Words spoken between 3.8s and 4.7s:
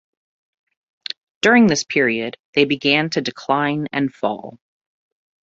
and fall.